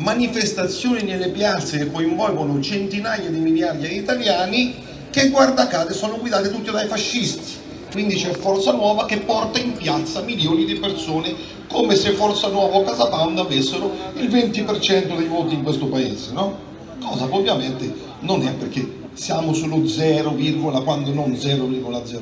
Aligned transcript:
manifestazioni 0.00 1.02
nelle 1.02 1.28
piazze 1.28 1.78
che 1.78 1.90
coinvolgono 1.90 2.60
centinaia 2.60 3.28
di 3.28 3.38
migliaia 3.38 3.88
di 3.88 3.96
italiani 3.96 4.74
che 5.10 5.28
guarda 5.28 5.66
caso 5.66 5.92
sono 5.92 6.18
guidate 6.18 6.50
tutti 6.50 6.70
dai 6.70 6.86
fascisti. 6.86 7.58
Quindi 7.92 8.14
c'è 8.14 8.30
Forza 8.32 8.72
Nuova 8.72 9.04
che 9.04 9.18
porta 9.18 9.58
in 9.58 9.72
piazza 9.72 10.20
milioni 10.20 10.64
di 10.64 10.76
persone 10.76 11.34
come 11.66 11.96
se 11.96 12.12
Forza 12.12 12.48
Nuova 12.48 12.76
o 12.76 12.84
Casa 12.84 13.08
Pound 13.08 13.38
avessero 13.38 13.92
il 14.14 14.28
20% 14.28 15.16
dei 15.16 15.26
voti 15.26 15.54
in 15.54 15.62
questo 15.62 15.86
paese, 15.86 16.32
no? 16.32 16.68
Cosa 17.00 17.26
che 17.26 17.34
ovviamente 17.34 17.92
non 18.20 18.46
è 18.46 18.52
perché 18.52 18.98
siamo 19.14 19.52
sullo 19.52 19.86
0, 19.86 20.36
quando 20.84 21.12
non 21.12 21.32
0,01. 21.32 22.18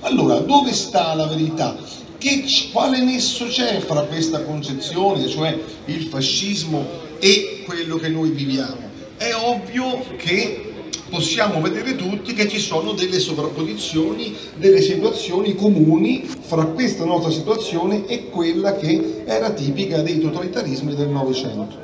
Allora, 0.00 0.38
dove 0.40 0.72
sta 0.72 1.14
la 1.14 1.26
verità? 1.26 1.76
Che, 2.20 2.44
quale 2.70 3.02
nesso 3.02 3.46
c'è 3.46 3.80
fra 3.80 4.02
questa 4.02 4.42
concezione, 4.42 5.26
cioè 5.26 5.58
il 5.86 6.02
fascismo, 6.02 6.86
e 7.18 7.62
quello 7.64 7.96
che 7.96 8.10
noi 8.10 8.28
viviamo? 8.28 8.90
È 9.16 9.30
ovvio 9.34 10.04
che 10.18 10.70
possiamo 11.08 11.62
vedere 11.62 11.96
tutti 11.96 12.34
che 12.34 12.46
ci 12.46 12.58
sono 12.58 12.92
delle 12.92 13.18
sovrapposizioni, 13.18 14.36
delle 14.58 14.82
situazioni 14.82 15.54
comuni 15.54 16.28
fra 16.40 16.66
questa 16.66 17.06
nostra 17.06 17.30
situazione 17.30 18.04
e 18.06 18.28
quella 18.28 18.76
che 18.76 19.22
era 19.24 19.52
tipica 19.52 20.02
dei 20.02 20.20
totalitarismi 20.20 20.94
del 20.94 21.08
Novecento. 21.08 21.74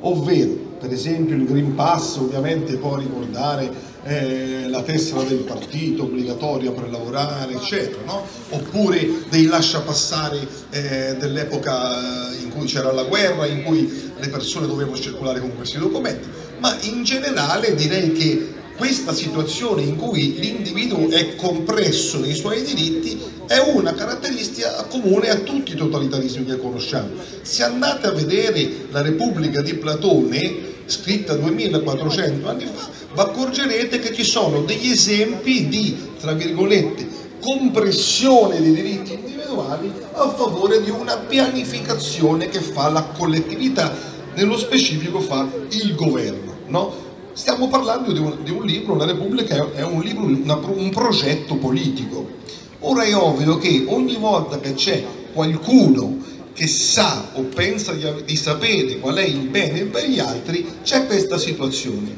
Ovvero, 0.00 0.50
per 0.80 0.90
esempio, 0.92 1.36
il 1.36 1.44
Green 1.44 1.76
Pass 1.76 2.16
ovviamente 2.16 2.76
può 2.76 2.96
ricordare 2.96 3.70
eh, 4.04 4.68
la 4.68 4.82
tessera 4.82 5.22
del 5.22 5.38
partito 5.38 6.04
obbligatoria 6.04 6.70
per 6.72 6.90
lavorare, 6.90 7.54
eccetera, 7.54 8.02
no? 8.04 8.26
oppure 8.50 9.08
dei 9.28 9.46
lascia 9.46 9.80
passare 9.80 10.46
eh, 10.70 11.16
dell'epoca 11.18 12.30
in 12.40 12.50
cui 12.50 12.66
c'era 12.66 12.92
la 12.92 13.04
guerra, 13.04 13.46
in 13.46 13.62
cui 13.62 14.10
le 14.18 14.28
persone 14.28 14.66
dovevano 14.66 14.96
circolare 14.96 15.40
con 15.40 15.54
questi 15.54 15.78
documenti, 15.78 16.28
ma 16.58 16.76
in 16.82 17.02
generale 17.04 17.74
direi 17.74 18.12
che 18.12 18.58
questa 18.76 19.12
situazione 19.12 19.82
in 19.82 19.96
cui 19.96 20.38
l'individuo 20.38 21.10
è 21.10 21.36
compresso 21.36 22.18
nei 22.18 22.34
suoi 22.34 22.62
diritti 22.62 23.20
è 23.46 23.58
una 23.58 23.92
caratteristica 23.92 24.84
comune 24.84 25.28
a 25.28 25.34
tutti 25.38 25.72
i 25.72 25.74
totalitarismi 25.74 26.44
che 26.44 26.56
conosciamo. 26.56 27.08
Se 27.42 27.64
andate 27.64 28.06
a 28.06 28.12
vedere 28.12 28.86
la 28.90 29.02
Repubblica 29.02 29.60
di 29.60 29.74
Platone, 29.74 30.78
scritta 30.90 31.34
2400 31.34 32.48
anni 32.48 32.66
fa, 32.66 32.88
vi 33.12 33.20
accorgerete 33.20 33.98
che 33.98 34.12
ci 34.12 34.24
sono 34.24 34.62
degli 34.62 34.90
esempi 34.90 35.68
di, 35.68 35.96
tra 36.20 36.32
virgolette, 36.32 37.06
compressione 37.40 38.60
dei 38.60 38.72
diritti 38.72 39.14
individuali 39.14 39.90
a 40.12 40.28
favore 40.28 40.82
di 40.82 40.90
una 40.90 41.16
pianificazione 41.16 42.48
che 42.48 42.60
fa 42.60 42.90
la 42.90 43.02
collettività, 43.02 43.92
nello 44.34 44.58
specifico 44.58 45.20
fa 45.20 45.48
il 45.70 45.94
governo. 45.94 46.58
No? 46.66 47.08
Stiamo 47.32 47.68
parlando 47.68 48.12
di 48.12 48.18
un, 48.18 48.38
di 48.42 48.50
un, 48.50 48.64
libro, 48.64 48.96
La 48.96 49.06
Repubblica 49.06 49.72
è 49.72 49.82
un 49.82 50.00
libro, 50.00 50.24
una, 50.24 50.56
un 50.56 50.90
progetto 50.90 51.56
politico. 51.56 52.38
Ora 52.80 53.02
è 53.02 53.14
ovvio 53.14 53.58
che 53.58 53.84
ogni 53.88 54.16
volta 54.16 54.58
che 54.58 54.74
c'è 54.74 55.04
qualcuno 55.32 56.18
che 56.60 56.66
sa 56.66 57.30
o 57.32 57.44
pensa 57.44 57.94
di, 57.94 58.36
sapere 58.36 58.98
qual 58.98 59.14
è 59.14 59.24
il 59.24 59.48
bene 59.48 59.84
per 59.84 60.06
gli 60.06 60.18
altri, 60.18 60.70
c'è 60.82 61.06
questa 61.06 61.38
situazione. 61.38 62.14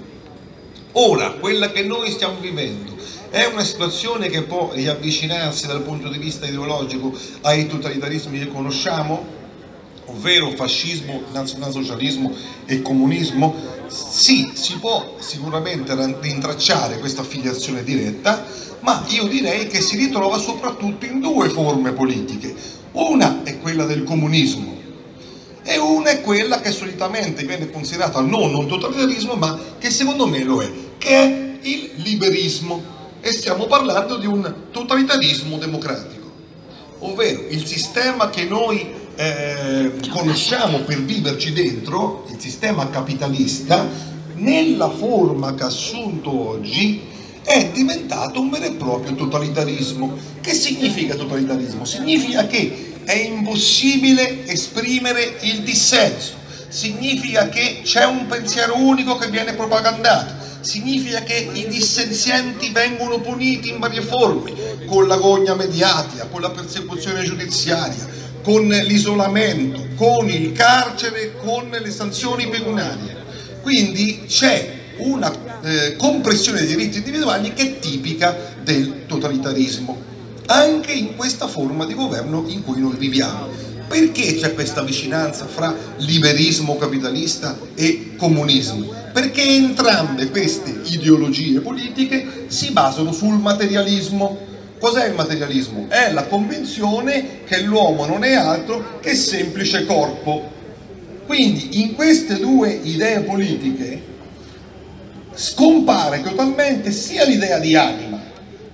Ora, 0.94 1.34
quella 1.34 1.70
che 1.70 1.84
noi 1.84 2.10
stiamo 2.10 2.40
vivendo 2.40 2.92
è 3.30 3.44
una 3.44 3.62
situazione 3.62 4.28
che 4.28 4.42
può 4.42 4.72
riavvicinarsi 4.74 5.68
dal 5.68 5.82
punto 5.82 6.08
di 6.08 6.18
vista 6.18 6.44
ideologico 6.44 7.16
ai 7.42 7.68
totalitarismi 7.68 8.40
che 8.40 8.48
conosciamo, 8.48 9.24
ovvero 10.06 10.50
fascismo, 10.50 11.22
nazionalsocialismo 11.30 12.34
e 12.66 12.82
comunismo? 12.82 13.54
Sì, 13.86 14.50
si 14.54 14.77
può 14.78 15.18
sicuramente 15.20 15.94
rintracciare 16.20 16.98
questa 16.98 17.20
affiliazione 17.20 17.84
diretta, 17.84 18.44
ma 18.80 19.04
io 19.06 19.28
direi 19.28 19.68
che 19.68 19.80
si 19.80 19.94
ritrova 19.94 20.36
soprattutto 20.38 21.06
in 21.06 21.20
due 21.20 21.48
forme 21.48 21.92
politiche. 21.92 22.81
Una 22.92 23.42
è 23.42 23.58
quella 23.58 23.85
del 23.85 24.05
comunismo 24.05 24.80
e 25.64 25.79
una 25.79 26.11
è 26.11 26.20
quella 26.20 26.61
che 26.61 26.73
solitamente 26.73 27.45
viene 27.45 27.70
considerata 27.70 28.20
non 28.20 28.55
un 28.55 28.67
totalitarismo, 28.67 29.35
ma 29.35 29.58
che 29.79 29.91
secondo 29.91 30.27
me 30.27 30.42
lo 30.42 30.61
è, 30.61 30.70
che 30.98 31.08
è 31.08 31.58
il 31.63 31.91
liberismo. 31.97 33.01
E 33.20 33.30
stiamo 33.33 33.67
parlando 33.67 34.17
di 34.17 34.27
un 34.27 34.53
totalitarismo 34.73 35.57
democratico, 35.57 36.30
ovvero 36.98 37.45
il 37.48 37.64
sistema 37.64 38.29
che 38.30 38.45
noi 38.45 38.85
eh, 39.14 39.92
conosciamo 40.11 40.79
per 40.79 41.03
viverci 41.03 41.53
dentro, 41.53 42.27
il 42.30 42.41
sistema 42.41 42.91
capitalista, 42.91 43.86
nella 44.35 44.91
forma 44.91 45.55
che 45.55 45.63
ha 45.63 45.67
assunto 45.67 46.48
oggi, 46.48 47.01
è 47.45 47.70
diventato 47.73 48.41
un 48.41 48.51
vero 48.51 48.64
e 48.64 48.73
proprio 48.73 49.14
totalitarismo. 49.14 50.17
Che 50.41 50.55
significa 50.55 51.14
totalitarismo? 51.14 51.85
Significa 51.85 52.47
che 52.47 52.92
è 53.05 53.14
impossibile 53.14 54.47
esprimere 54.47 55.39
il 55.41 55.63
dissenso, 55.63 56.35
significa 56.69 57.48
che 57.48 57.80
c'è 57.83 58.05
un 58.05 58.27
pensiero 58.27 58.77
unico 58.77 59.17
che 59.17 59.29
viene 59.29 59.55
propagandato, 59.55 60.35
significa 60.61 61.23
che 61.23 61.51
i 61.53 61.67
dissenzienti 61.67 62.70
vengono 62.70 63.20
puniti 63.20 63.70
in 63.70 63.79
varie 63.79 64.03
forme, 64.03 64.53
con 64.86 65.09
l'agonia 65.09 65.55
mediatica, 65.55 66.27
con 66.27 66.41
la 66.41 66.51
persecuzione 66.51 67.23
giudiziaria, 67.24 68.09
con 68.42 68.67
l'isolamento, 68.69 69.89
con 69.97 70.29
il 70.29 70.53
carcere, 70.53 71.36
con 71.42 71.69
le 71.70 71.91
sanzioni 71.91 72.48
pecuniarie. 72.48 73.20
Quindi 73.63 74.24
c'è 74.27 74.80
una 75.05 75.33
eh, 75.63 75.96
compressione 75.96 76.61
dei 76.61 76.68
diritti 76.74 76.98
individuali 76.98 77.52
che 77.52 77.63
è 77.63 77.79
tipica 77.79 78.36
del 78.63 79.07
totalitarismo, 79.07 80.01
anche 80.46 80.92
in 80.92 81.17
questa 81.17 81.46
forma 81.46 81.85
di 81.85 81.95
governo 81.95 82.45
in 82.46 82.63
cui 82.63 82.80
noi 82.80 82.96
viviamo. 82.96 83.70
Perché 83.89 84.36
c'è 84.36 84.55
questa 84.55 84.83
vicinanza 84.83 85.46
fra 85.46 85.74
liberismo 85.98 86.79
capitalista 86.79 87.58
e 87.74 88.14
comunismo? 88.17 88.91
Perché 89.12 89.42
entrambe 89.42 90.30
queste 90.30 90.80
ideologie 90.85 91.61
politiche 91.61 92.46
si 92.46 92.70
basano 92.70 93.12
sul 93.12 93.39
materialismo, 93.39 94.51
Cos'è 94.83 95.07
il 95.07 95.14
materialismo? 95.14 95.86
È 95.89 96.11
la 96.11 96.24
convinzione 96.24 97.45
che 97.45 97.61
l'uomo 97.61 98.05
non 98.05 98.24
è 98.24 98.33
altro 98.33 98.98
che 98.98 99.14
semplice 99.14 99.86
corpo. 99.86 100.51
Quindi 101.24 101.80
in 101.83 101.95
queste 101.95 102.41
due 102.41 102.80
idee 102.83 103.20
politiche 103.20 104.02
scompare 105.34 106.22
totalmente 106.22 106.90
sia 106.92 107.24
l'idea 107.24 107.58
di 107.58 107.74
anima, 107.74 108.20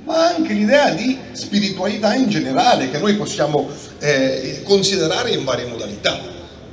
ma 0.04 0.28
anche 0.28 0.52
l'idea 0.52 0.90
di 0.90 1.18
spiritualità 1.32 2.14
in 2.14 2.28
generale, 2.28 2.90
che 2.90 2.98
noi 2.98 3.14
possiamo 3.16 3.68
eh, 3.98 4.62
considerare 4.64 5.30
in 5.30 5.44
varie 5.44 5.66
modalità. 5.66 6.18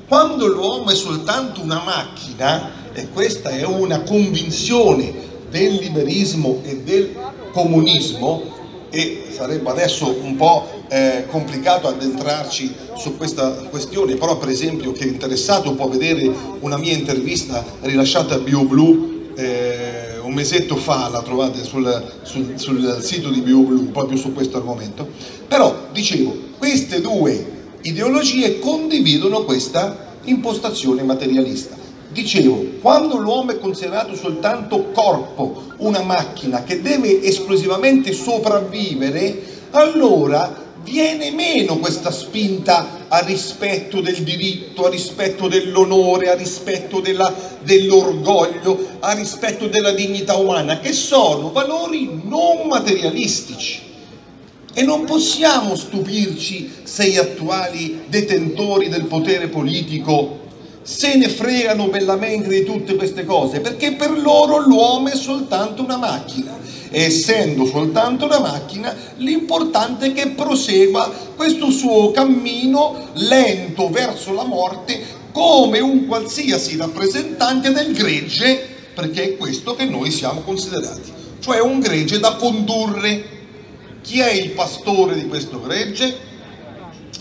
Quando 0.07 0.47
l'uomo 0.47 0.89
è 0.89 0.95
soltanto 0.95 1.61
una 1.61 1.81
macchina, 1.83 2.83
e 2.93 3.09
questa 3.09 3.49
è 3.49 3.65
una 3.65 4.01
convinzione 4.01 5.13
del 5.49 5.73
liberismo 5.73 6.61
e 6.63 6.81
del 6.83 7.15
comunismo, 7.51 8.53
e 8.89 9.27
sarebbe 9.35 9.69
adesso 9.69 10.15
un 10.21 10.37
po' 10.37 10.85
eh, 10.87 11.25
complicato 11.29 11.87
addentrarci 11.87 12.73
su 12.95 13.17
questa 13.17 13.49
questione, 13.69 14.15
però 14.15 14.37
per 14.37 14.47
esempio 14.47 14.93
chi 14.93 15.03
è 15.03 15.07
interessato 15.07 15.73
può 15.73 15.89
vedere 15.89 16.31
una 16.61 16.77
mia 16.77 16.93
intervista 16.93 17.65
rilasciata 17.81 18.35
a 18.35 18.37
BioBlue 18.37 19.14
eh, 19.35 20.17
un 20.21 20.33
mesetto 20.33 20.75
fa, 20.75 21.09
la 21.09 21.21
trovate 21.21 21.63
sul, 21.63 22.19
sul, 22.23 22.53
sul 22.55 22.99
sito 23.01 23.29
di 23.29 23.41
BioBlue 23.41 23.87
proprio 23.91 24.17
su 24.17 24.33
questo 24.33 24.57
argomento, 24.57 25.07
però 25.47 25.87
dicevo, 25.91 26.35
queste 26.57 27.01
due 27.01 27.53
ideologie 27.81 28.59
condividono 28.59 29.43
questa 29.43 30.13
impostazione 30.23 31.03
materialista. 31.03 31.75
Dicevo, 32.11 32.77
quando 32.81 33.17
l'uomo 33.17 33.51
è 33.51 33.59
considerato 33.59 34.15
soltanto 34.15 34.91
corpo, 34.91 35.63
una 35.77 36.01
macchina 36.01 36.63
che 36.63 36.81
deve 36.81 37.21
esclusivamente 37.21 38.13
sopravvivere, 38.13 39.41
allora 39.71 40.63
viene 40.81 41.31
meno 41.31 41.77
questa 41.77 42.11
spinta 42.11 42.94
a 43.07 43.19
rispetto 43.19 44.01
del 44.01 44.23
diritto, 44.23 44.85
a 44.85 44.89
rispetto 44.89 45.47
dell'onore, 45.47 46.29
a 46.29 46.35
rispetto 46.35 47.01
dell'orgoglio, 47.01 48.97
a 48.99 49.13
rispetto 49.13 49.67
della 49.67 49.91
dignità 49.91 50.35
umana, 50.35 50.79
che 50.79 50.93
sono 50.93 51.51
valori 51.51 52.21
non 52.23 52.67
materialistici. 52.67 53.81
E 54.73 54.83
non 54.83 55.05
possiamo 55.05 55.75
stupirci 55.75 56.69
se 56.83 57.09
gli 57.09 57.17
attuali 57.17 58.03
detentori 58.07 58.89
del 58.89 59.05
potere 59.05 59.47
politico 59.47 60.43
se 60.85 61.15
ne 61.15 61.29
fregano 61.29 61.87
bellamente 61.87 62.47
di 62.47 62.63
tutte 62.63 62.95
queste 62.95 63.25
cose, 63.25 63.59
perché 63.59 63.93
per 63.93 64.11
loro 64.19 64.59
l'uomo 64.59 65.07
è 65.07 65.15
soltanto 65.15 65.81
una 65.81 65.97
macchina. 65.97 66.55
Essendo 66.97 67.65
soltanto 67.65 68.23
una 68.23 68.39
macchina, 68.39 68.95
l'importante 69.17 70.05
è 70.05 70.13
che 70.13 70.29
prosegua 70.29 71.11
questo 71.35 71.69
suo 71.69 72.11
cammino 72.11 73.09
lento 73.15 73.89
verso 73.89 74.31
la 74.31 74.45
morte 74.45 75.03
come 75.33 75.79
un 75.79 76.05
qualsiasi 76.07 76.77
rappresentante 76.77 77.73
del 77.73 77.91
gregge, 77.91 78.65
perché 78.93 79.23
è 79.23 79.35
questo 79.35 79.75
che 79.75 79.83
noi 79.83 80.09
siamo 80.09 80.39
considerati, 80.39 81.11
cioè 81.41 81.59
un 81.59 81.81
gregge 81.81 82.17
da 82.19 82.35
condurre. 82.35 83.33
Chi 84.01 84.21
è 84.21 84.31
il 84.31 84.51
pastore 84.51 85.15
di 85.15 85.27
questo 85.27 85.59
gregge? 85.59 86.17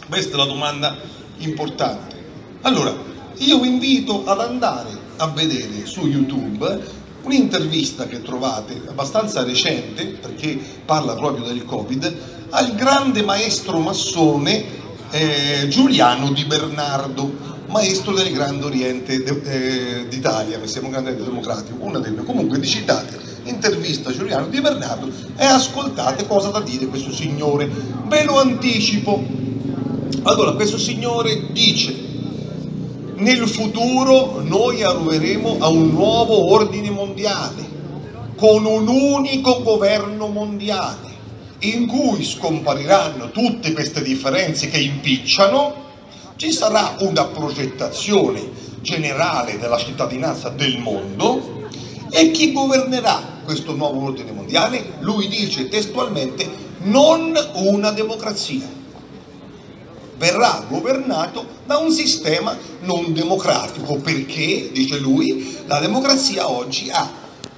Questa 0.09 0.35
è 0.35 0.37
la 0.37 0.45
domanda 0.45 0.97
importante. 1.39 2.15
Allora, 2.61 2.95
io 3.39 3.59
vi 3.59 3.67
invito 3.67 4.25
ad 4.25 4.39
andare 4.39 4.91
a 5.17 5.27
vedere 5.27 5.85
su 5.85 6.07
YouTube 6.07 7.03
un'intervista 7.25 8.07
che 8.07 8.23
trovate 8.23 8.81
abbastanza 8.87 9.43
recente, 9.43 10.07
perché 10.07 10.59
parla 10.85 11.15
proprio 11.15 11.45
del 11.45 11.65
Covid, 11.65 12.17
al 12.51 12.75
grande 12.75 13.23
maestro 13.23 13.79
massone 13.79 14.65
eh, 15.11 15.67
Giuliano 15.69 16.31
Di 16.33 16.45
Bernardo, 16.45 17.53
maestro 17.69 18.13
del 18.13 18.33
Grande 18.33 18.65
Oriente 18.65 19.25
eh, 19.25 20.07
d'Italia, 20.09 20.59
mi 20.59 20.69
sembra 20.69 20.99
un 20.99 21.05
grande 21.05 21.25
democratico, 21.25 21.85
una 21.85 21.99
delle 21.99 22.23
comunque 22.23 22.63
citate, 22.63 23.19
intervista 23.45 24.13
Giuliano 24.13 24.47
Di 24.47 24.61
Bernardo 24.61 25.11
e 25.37 25.45
ascoltate 25.45 26.27
cosa 26.27 26.51
da 26.51 26.61
dire 26.61 26.87
questo 26.87 27.13
signore. 27.13 27.69
Ve 28.07 28.25
lo 28.25 28.39
anticipo. 28.39 29.23
Allora, 30.23 30.53
questo 30.53 30.79
signore 30.79 31.53
dice 31.53 32.05
nel 33.17 33.47
futuro 33.49 34.43
noi 34.43 34.83
arriveremo 34.83 35.59
a 35.61 35.69
un 35.69 35.91
nuovo 35.91 36.53
ordine 36.53 36.91
mondiale, 36.91 37.04
con 38.37 38.65
un 38.65 38.89
unico 38.89 39.63
governo 39.63 40.27
mondiale, 40.27 41.13
in 41.61 41.87
cui 41.87 42.25
scompariranno 42.25 43.31
tutte 43.31 43.73
queste 43.73 44.03
differenze 44.03 44.69
che 44.69 44.79
impicciano, 44.79 45.83
ci 46.37 46.53
sarà 46.53 46.97
una 46.99 47.25
progettazione 47.27 48.51
generale 48.81 49.59
della 49.59 49.79
cittadinanza 49.79 50.49
del 50.49 50.79
mondo 50.79 51.69
e 52.11 52.31
chi 52.33 52.53
governerà 52.53 53.41
questo 53.45 53.75
nuovo 53.75 54.05
ordine 54.05 54.33
mondiale? 54.33 54.95
Lui 55.01 55.29
dice 55.29 55.69
testualmente 55.69 56.49
non 56.83 57.35
una 57.55 57.91
democrazia 57.93 58.83
verrà 60.17 60.65
governato 60.69 61.47
da 61.67 61.79
un 61.79 61.91
sistema 61.91 62.57
non 62.81 63.13
democratico 63.13 63.97
perché, 63.97 64.71
dice 64.73 64.99
lui, 64.99 65.63
la 65.67 65.81
democrazia 65.81 66.49
oggi 66.49 66.91
ha 66.91 67.11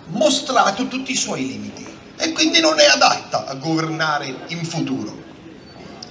mostrato 0.08 0.86
tutti 0.88 1.12
i 1.12 1.16
suoi 1.16 1.46
limiti 1.46 1.84
e 2.16 2.32
quindi 2.32 2.60
non 2.60 2.78
è 2.78 2.86
adatta 2.86 3.46
a 3.46 3.54
governare 3.54 4.44
in 4.48 4.64
futuro. 4.64 5.24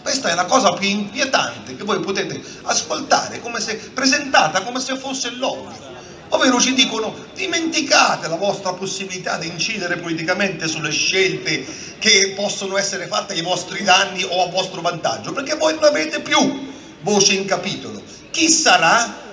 Questa 0.01 0.30
è 0.30 0.36
la 0.36 0.45
cosa 0.45 0.74
più 0.74 0.88
inquietante 0.88 1.75
che 1.75 1.83
voi 1.83 2.00
potete 2.00 2.39
ascoltare 2.63 3.39
come 3.41 3.59
se, 3.59 3.75
presentata 3.75 4.62
come 4.62 4.80
se 4.80 4.98
fosse 4.98 5.31
l'ovvio 5.31 5.94
ovvero 6.30 6.60
ci 6.60 6.74
dicono 6.74 7.13
dimenticate 7.33 8.27
la 8.27 8.36
vostra 8.36 8.74
possibilità 8.74 9.38
di 9.38 9.48
incidere 9.48 9.98
politicamente 9.98 10.68
sulle 10.68 10.92
scelte 10.92 11.66
che 12.00 12.33
possono 12.36 12.77
essere 12.77 13.07
fatte 13.07 13.33
ai 13.33 13.42
vostri 13.42 13.83
danni 13.83 14.24
o 14.24 14.44
a 14.44 14.50
vostro 14.50 14.81
vantaggio, 14.81 15.31
perché 15.31 15.56
voi 15.56 15.74
non 15.75 15.83
avete 15.83 16.22
più 16.22 16.74
voce 17.01 17.33
in 17.33 17.45
capitolo. 17.45 18.01
Chi 18.31 18.50
sarà 18.50 19.24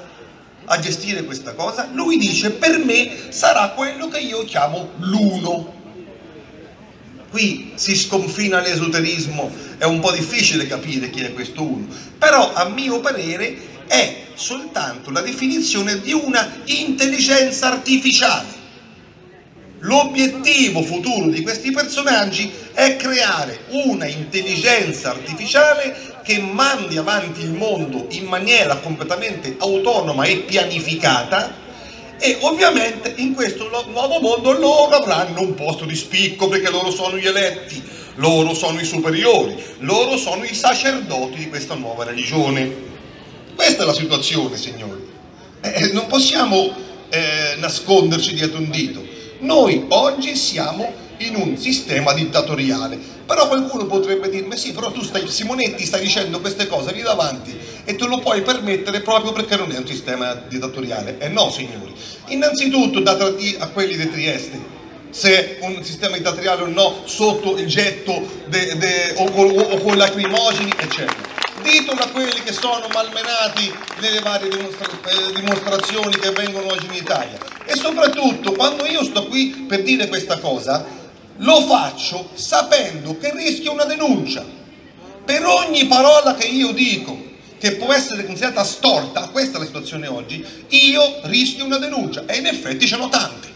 a 0.65 0.79
gestire 0.79 1.25
questa 1.25 1.55
cosa? 1.55 1.89
Lui 1.93 2.19
dice 2.19 2.51
per 2.51 2.79
me 2.79 3.31
sarà 3.31 3.71
quello 3.71 4.09
che 4.09 4.19
io 4.19 4.45
chiamo 4.45 4.91
l'uno. 4.99 5.81
Qui 7.31 7.73
si 7.77 7.97
sconfina 7.97 8.61
l'esoterismo, 8.61 9.51
è 9.79 9.85
un 9.85 10.01
po' 10.01 10.13
difficile 10.13 10.67
capire 10.67 11.09
chi 11.09 11.23
è 11.23 11.33
questo 11.33 11.63
uno, 11.63 11.87
però 12.19 12.53
a 12.53 12.69
mio 12.69 13.01
parere 13.01 13.57
è 13.93 14.23
soltanto 14.33 15.11
la 15.11 15.21
definizione 15.21 16.01
di 16.01 16.15
una 16.15 16.63
intelligenza 16.65 17.73
artificiale. 17.73 18.61
L'obiettivo 19.81 20.83
futuro 20.83 21.27
di 21.27 21.43
questi 21.43 21.73
personaggi 21.73 22.51
è 22.73 22.97
creare 22.97 23.65
una 23.69 24.07
intelligenza 24.07 25.11
artificiale 25.11 26.21
che 26.25 26.39
mandi 26.39 26.97
avanti 26.97 27.43
il 27.43 27.53
mondo 27.53 28.07
in 28.13 28.25
maniera 28.25 28.77
completamente 28.77 29.57
autonoma 29.59 30.25
e 30.25 30.39
pianificata 30.39 31.55
e 32.19 32.39
ovviamente 32.41 33.13
in 33.17 33.35
questo 33.35 33.69
nuovo 33.89 34.21
mondo 34.21 34.53
loro 34.53 34.97
avranno 34.97 35.43
un 35.43 35.53
posto 35.53 35.85
di 35.85 35.97
spicco 35.97 36.49
perché 36.49 36.71
loro 36.71 36.91
sono 36.91 37.19
gli 37.19 37.27
eletti, 37.27 37.83
loro 38.15 38.55
sono 38.55 38.81
i 38.81 38.87
superiori, 38.87 39.63
loro 39.81 40.17
sono 40.17 40.45
i 40.45 40.55
sacerdoti 40.55 41.37
di 41.37 41.49
questa 41.51 41.75
nuova 41.75 42.05
religione. 42.05 42.92
Questa 43.55 43.83
è 43.83 43.87
la 43.87 43.95
situazione, 43.95 44.57
signori. 44.57 45.01
Eh, 45.61 45.85
eh, 45.85 45.93
non 45.93 46.07
possiamo 46.07 46.75
eh, 47.09 47.57
nasconderci 47.59 48.35
dietro 48.35 48.59
un 48.59 48.71
dito. 48.71 49.05
Noi 49.41 49.85
oggi 49.89 50.35
siamo 50.37 50.93
in 51.19 51.37
un 51.37 51.57
sistema 51.57 52.13
dittatoriale. 52.13 52.99
Però 53.25 53.49
qualcuno 53.49 53.87
potrebbe 53.87 54.29
dirmi 54.29 54.57
sì, 54.57 54.73
però 54.73 54.91
tu 54.91 55.03
stai, 55.03 55.29
Simonetti 55.29 55.87
stai 55.87 56.03
dicendo 56.03 56.41
queste 56.41 56.67
cose 56.67 56.93
lì 56.93 57.03
davanti 57.03 57.57
e 57.85 57.95
te 57.97 58.07
lo 58.07 58.19
puoi 58.19 58.43
permettere 58.43 59.01
proprio 59.01 59.33
perché 59.33 59.57
non 59.57 59.71
è 59.73 59.79
un 59.79 59.87
sistema 59.87 60.35
dittatoriale. 60.35 61.19
E 61.19 61.27
eh 61.27 61.29
no, 61.29 61.51
signori. 61.51 61.95
Innanzitutto 62.29 63.01
date 63.01 63.57
a 63.59 63.69
quelli 63.69 63.97
di 63.97 64.11
Trieste 64.11 64.81
se 65.11 65.59
un 65.61 65.85
sistema 65.85 66.17
dittatoriale 66.17 66.63
o 66.63 66.67
no 66.67 67.03
sotto 67.05 67.57
il 67.59 67.67
getto 67.67 68.27
de, 68.47 68.77
de, 68.77 69.15
o, 69.17 69.25
o, 69.25 69.61
o 69.61 69.79
con 69.79 69.97
lacrimogeni, 69.97 70.73
eccetera 70.77 71.42
ditelo 71.63 72.03
a 72.03 72.09
quelli 72.09 72.43
che 72.43 72.53
sono 72.53 72.87
malmenati 72.93 73.73
nelle 74.01 74.21
varie 74.21 74.49
dimostra 74.49 74.87
eh, 74.87 75.33
dimostrazioni 75.33 76.17
che 76.19 76.31
vengono 76.33 76.67
oggi 76.67 76.87
in 76.87 76.95
Italia. 76.95 77.39
E 77.65 77.77
soprattutto, 77.77 78.53
quando 78.53 78.85
io 78.85 79.05
sto 79.05 79.27
qui 79.27 79.65
per 79.67 79.83
dire 79.83 80.09
questa 80.09 80.39
cosa, 80.39 80.85
lo 81.37 81.61
faccio 81.63 82.31
sapendo 82.35 83.17
che 83.17 83.33
rischio 83.35 83.73
una 83.73 83.85
denuncia. 83.85 84.45
Per 85.25 85.47
ogni 85.47 85.87
parola 85.87 86.35
che 86.35 86.47
io 86.47 86.73
dico, 86.73 87.31
che 87.59 87.77
può 87.77 87.93
essere 87.93 88.27
considerata 88.27 88.65
storta, 88.65 89.29
questa 89.29 89.57
è 89.57 89.61
la 89.61 89.67
situazione 89.67 90.09
oggi, 90.09 90.45
io 90.69 91.21
rischio 91.23 91.65
una 91.65 91.79
denuncia. 91.79 92.25
E 92.27 92.39
in 92.39 92.47
effetti 92.47 92.87
ce 92.87 92.97
n'ho 92.97 93.09
tante. 93.09 93.49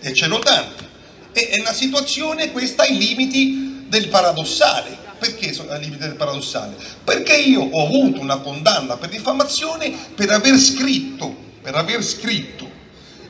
E 0.00 0.12
ce 0.12 0.26
n'ho 0.26 0.38
tante. 0.38 0.84
E 1.32 1.48
è 1.48 1.60
una 1.60 1.72
situazione, 1.72 2.52
questa 2.52 2.82
ai 2.82 2.96
limiti 2.98 3.84
del 3.88 4.08
paradossale 4.08 5.05
perché 5.18 5.52
sono 5.52 5.70
al 5.70 5.80
limite 5.80 6.06
del 6.06 6.16
paradossale? 6.16 6.76
Perché 7.04 7.36
io 7.36 7.62
ho 7.62 7.84
avuto 7.84 8.20
una 8.20 8.38
condanna 8.38 8.96
per 8.96 9.08
diffamazione 9.08 9.94
per 10.14 10.30
aver 10.30 10.58
scritto, 10.58 11.34
per 11.62 11.74
aver 11.74 12.02
scritto 12.02 12.68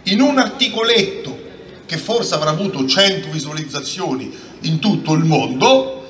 in 0.05 0.21
un 0.21 0.39
articoletto 0.39 1.45
che 1.87 1.97
forse 1.99 2.35
avrà 2.35 2.51
avuto 2.51 2.87
100 2.87 3.31
visualizzazioni 3.31 4.33
in 4.63 4.79
tutto 4.79 5.15
il 5.15 5.25
mondo, 5.25 6.09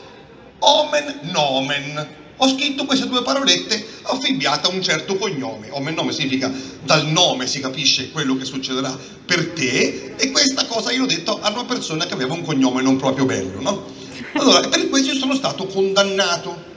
omen 0.58 1.20
nomen. 1.32 2.08
Ho 2.38 2.48
scritto 2.48 2.84
queste 2.84 3.08
due 3.08 3.22
parolette 3.22 3.82
affibbiate 4.02 4.66
a 4.66 4.70
un 4.70 4.82
certo 4.82 5.16
cognome. 5.16 5.68
Omen 5.70 5.94
nomen 5.94 6.12
significa 6.12 6.52
dal 6.82 7.06
nome 7.06 7.46
si 7.46 7.60
capisce 7.60 8.10
quello 8.10 8.36
che 8.36 8.44
succederà 8.44 8.96
per 9.24 9.52
te 9.52 10.14
e 10.16 10.30
questa 10.30 10.66
cosa 10.66 10.92
io 10.92 11.04
ho 11.04 11.06
detto 11.06 11.40
a 11.40 11.50
una 11.50 11.64
persona 11.64 12.06
che 12.06 12.14
aveva 12.14 12.34
un 12.34 12.42
cognome 12.42 12.82
non 12.82 12.96
proprio 12.96 13.24
bello, 13.24 13.60
no? 13.60 13.95
Allora, 14.38 14.68
per 14.68 14.88
questo 14.88 15.14
sono 15.14 15.34
stato 15.34 15.66
condannato. 15.66 16.74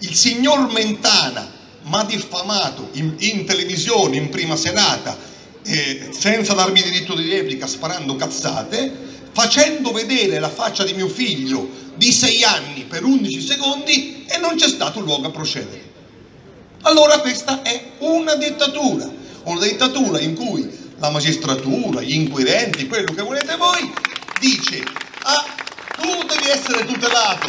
Il 0.00 0.14
signor 0.14 0.70
Mentana 0.70 1.50
mi 1.82 1.94
ha 1.94 2.04
diffamato 2.04 2.90
in, 2.92 3.14
in, 3.18 3.44
televisione 3.44 4.16
in 4.16 4.28
prima 4.28 4.56
serata 4.56 5.16
eh, 5.64 6.10
senza 6.16 6.54
darmi 6.54 6.80
diritto 6.82 7.14
di 7.14 7.28
replica, 7.28 7.66
sparando 7.66 8.14
cazzate, 8.14 8.92
facendo 9.32 9.90
vedere 9.92 10.38
la 10.38 10.48
faccia 10.48 10.84
di 10.84 10.92
mio 10.92 11.08
figlio 11.08 11.68
di 11.96 12.12
6 12.12 12.44
anni 12.44 12.84
per 12.84 13.04
11 13.04 13.40
secondi 13.40 14.24
e 14.26 14.38
non 14.38 14.56
c'è 14.56 14.68
stato 14.68 15.00
luogo 15.00 15.26
a 15.26 15.30
procedere. 15.30 15.94
Allora 16.82 17.18
questa 17.18 17.62
è 17.62 17.92
una 17.98 18.36
dittatura, 18.36 19.10
una 19.44 19.60
dittatura 19.60 20.20
in 20.20 20.34
cui 20.34 20.70
la 20.98 21.10
magistratura, 21.10 22.00
gli 22.00 22.14
inquirenti, 22.14 22.86
quello 22.86 23.12
che 23.12 23.22
volete 23.22 23.56
voi, 23.56 23.92
dice 24.40 24.82
ah, 25.22 25.55
tu 26.06 26.24
devi 26.24 26.48
essere 26.48 26.84
tutelato 26.84 27.48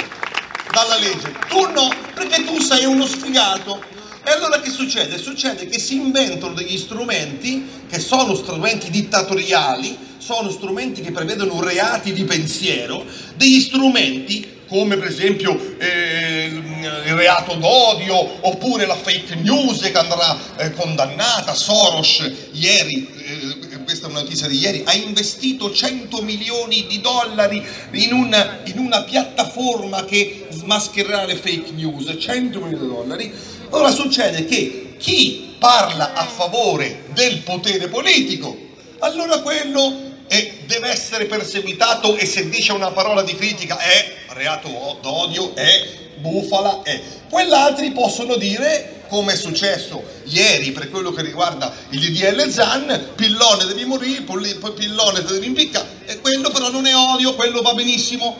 dalla 0.72 0.98
legge, 0.98 1.32
tu 1.48 1.70
no, 1.72 1.94
perché 2.14 2.44
tu 2.44 2.60
sei 2.60 2.86
uno 2.86 3.06
sfigato. 3.06 3.96
E 4.24 4.32
allora 4.32 4.60
che 4.60 4.70
succede? 4.70 5.18
Succede 5.18 5.68
che 5.68 5.80
si 5.80 5.96
inventano 5.96 6.54
degli 6.54 6.78
strumenti 6.78 7.86
che 7.90 8.00
sono 8.00 8.36
strumenti 8.36 8.90
dittatoriali, 8.90 9.98
sono 10.18 10.50
strumenti 10.50 11.02
che 11.02 11.12
prevedono 11.12 11.62
reati 11.64 12.12
di 12.12 12.24
pensiero, 12.24 13.06
degli 13.36 13.62
strumenti 13.62 14.56
come 14.68 14.98
per 14.98 15.08
esempio 15.08 15.78
eh, 15.78 16.52
il 16.52 17.16
reato 17.16 17.54
d'odio 17.54 18.46
oppure 18.48 18.86
la 18.86 18.98
fake 18.98 19.36
news 19.36 19.80
che 19.80 19.98
andrà 19.98 20.38
eh, 20.58 20.74
condannata. 20.74 21.54
Soros 21.54 22.30
ieri 22.52 23.08
eh, 23.16 23.67
questa 23.88 24.08
è 24.08 24.10
una 24.10 24.20
notizia 24.20 24.50
di 24.50 24.58
ieri, 24.58 24.84
ha 24.86 24.94
investito 24.96 25.72
100 25.72 26.22
milioni 26.22 26.88
di 26.88 27.00
dollari 27.00 27.66
in 27.92 28.12
una, 28.12 28.60
in 28.66 28.80
una 28.80 29.04
piattaforma 29.04 30.04
che 30.04 30.48
smaschererà 30.50 31.24
le 31.24 31.38
fake 31.38 31.72
news, 31.72 32.14
100 32.20 32.60
milioni 32.60 32.78
di 32.78 32.86
dollari. 32.86 33.34
Ora 33.70 33.90
succede 33.90 34.44
che 34.44 34.96
chi 34.98 35.56
parla 35.58 36.16
a 36.16 36.26
favore 36.26 37.06
del 37.14 37.38
potere 37.44 37.88
politico, 37.88 38.58
allora 39.00 39.40
quello 39.40 40.26
è, 40.28 40.54
deve 40.66 40.90
essere 40.90 41.24
perseguitato 41.24 42.18
e 42.18 42.26
se 42.26 42.50
dice 42.50 42.74
una 42.74 42.92
parola 42.92 43.24
di 43.24 43.38
critica 43.38 43.78
è 43.78 44.16
reato 44.34 45.00
d'odio, 45.02 45.56
è 45.56 45.88
bufala, 46.18 46.82
è. 46.84 47.02
Quell'altri 47.30 47.92
possono 47.92 48.36
dire, 48.36 48.97
come 49.08 49.34
è 49.34 49.36
successo 49.36 50.04
ieri 50.26 50.72
per 50.72 50.90
quello 50.90 51.12
che 51.12 51.22
riguarda 51.22 51.74
il 51.90 52.00
DDL 52.00 52.50
Zan, 52.50 53.12
pillone 53.16 53.66
devi 53.66 53.86
morire, 53.86 54.22
pillone 54.22 55.22
devi 55.22 55.46
impiccare, 55.46 55.88
e 56.06 56.20
quello 56.20 56.50
però 56.50 56.70
non 56.70 56.86
è 56.86 56.96
odio, 56.96 57.36
quello 57.36 57.62
va 57.62 57.74
benissimo, 57.74 58.36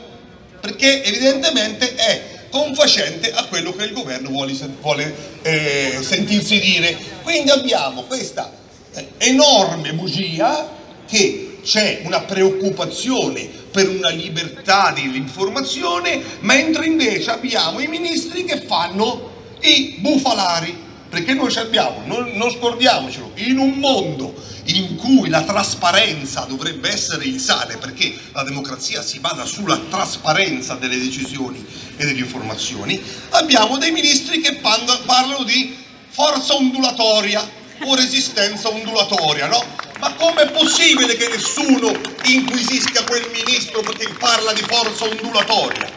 perché 0.60 1.04
evidentemente 1.04 1.96
è 1.96 2.36
confacente 2.50 3.32
a 3.32 3.46
quello 3.46 3.74
che 3.76 3.86
il 3.86 3.94
governo 3.94 4.30
vuole, 4.30 4.54
vuole 4.82 5.16
eh, 5.42 6.00
sentirsi 6.02 6.60
dire. 6.60 6.98
Quindi 7.24 7.52
abbiamo 7.52 8.04
questa 8.04 8.52
eh, 8.94 9.08
enorme 9.18 9.94
bugia 9.94 10.76
che 11.08 11.60
c'è 11.64 12.02
una 12.04 12.22
preoccupazione 12.22 13.50
per 13.72 13.90
una 13.90 14.10
libertà 14.10 14.92
dell'informazione, 14.96 16.22
mentre 16.40 16.86
invece 16.86 17.32
abbiamo 17.32 17.80
i 17.80 17.88
ministri 17.88 18.46
che 18.46 18.62
fanno 18.62 19.36
i 19.62 19.96
bufalari, 20.00 20.86
perché 21.10 21.34
noi 21.34 21.56
abbiamo, 21.56 22.02
non, 22.06 22.32
non 22.34 22.52
scordiamocelo, 22.52 23.32
in 23.36 23.58
un 23.58 23.72
mondo 23.76 24.36
in 24.66 24.96
cui 24.98 25.30
la 25.30 25.44
trasparenza 25.44 26.42
dovrebbe 26.42 26.90
essere 26.90 27.26
il 27.26 27.40
sale, 27.40 27.78
perché 27.78 28.14
la 28.34 28.44
democrazia 28.44 29.02
si 29.02 29.20
basa 29.20 29.46
sulla 29.46 29.80
trasparenza 29.90 30.76
delle 30.76 30.98
decisioni 30.98 31.66
e 31.96 32.06
delle 32.06 32.20
informazioni, 32.20 33.02
abbiamo 33.30 33.78
dei 33.78 33.92
ministri 33.92 34.42
che 34.42 34.56
parlano 34.56 35.44
di 35.44 35.76
forza 36.10 36.56
ondulatoria 36.56 37.48
o 37.86 37.96
resistenza 37.96 38.70
ondulatoria, 38.70 39.48
no? 39.48 39.64
Ma 40.00 40.14
com'è 40.14 40.52
possibile 40.52 41.16
che 41.16 41.28
nessuno 41.28 41.92
inquisisca 42.26 43.04
quel 43.04 43.30
ministro 43.32 43.82
perché 43.82 44.10
parla 44.20 44.54
di 44.54 44.62
forza 44.62 45.06
ondulatoria? 45.06 45.97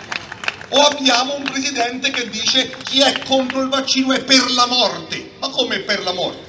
O 0.73 0.79
abbiamo 0.79 1.35
un 1.35 1.43
presidente 1.43 2.11
che 2.11 2.29
dice 2.29 2.71
chi 2.85 3.01
è 3.01 3.23
contro 3.25 3.61
il 3.61 3.69
vaccino 3.69 4.13
è 4.13 4.23
per 4.23 4.51
la 4.53 4.67
morte. 4.67 5.33
Ma 5.41 5.49
come 5.49 5.81
per 5.81 6.03
la 6.03 6.13
morte? 6.13 6.49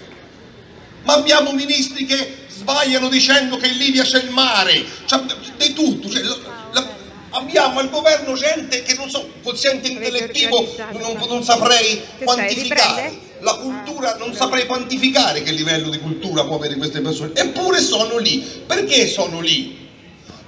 Ma 1.03 1.13
abbiamo 1.13 1.51
ministri 1.53 2.05
che 2.05 2.37
sbagliano 2.49 3.09
dicendo 3.09 3.57
che 3.57 3.67
in 3.67 3.77
Libia 3.77 4.03
c'è 4.03 4.21
il 4.21 4.29
mare, 4.29 4.85
cioè, 5.05 5.21
di 5.57 5.73
tutto. 5.73 6.07
Cioè, 6.09 6.21
la, 6.21 6.37
la, 6.73 6.87
abbiamo 7.31 7.79
al 7.79 7.89
governo 7.89 8.35
gente 8.35 8.83
che 8.83 8.93
non 8.93 9.09
so, 9.09 9.27
quoziente 9.41 9.87
intellettivo 9.87 10.71
non, 10.99 11.17
non 11.27 11.43
saprei 11.43 12.01
quantificare. 12.23 13.29
La 13.39 13.55
cultura 13.55 14.17
non 14.17 14.35
saprei 14.35 14.67
quantificare 14.67 15.41
che 15.41 15.51
livello 15.51 15.89
di 15.89 15.97
cultura 15.97 16.43
può 16.45 16.57
avere 16.57 16.75
queste 16.75 17.01
persone, 17.01 17.31
eppure 17.33 17.81
sono 17.81 18.17
lì. 18.19 18.39
Perché 18.67 19.07
sono 19.07 19.39
lì? 19.39 19.89